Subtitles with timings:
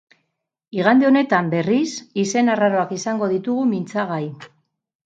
[0.77, 1.91] Igande honetan, berriz,
[2.25, 4.25] izen arraroak izango ditugu mintzagai.